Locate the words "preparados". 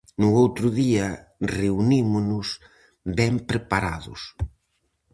3.49-4.21